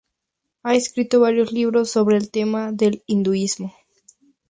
[0.63, 3.71] Ha escrito varios libros sobre el tema del hinduismo.